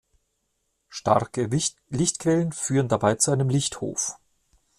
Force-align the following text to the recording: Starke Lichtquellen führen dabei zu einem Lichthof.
Starke 0.89 1.47
Lichtquellen 1.91 2.53
führen 2.53 2.87
dabei 2.87 3.13
zu 3.17 3.29
einem 3.29 3.49
Lichthof. 3.51 4.17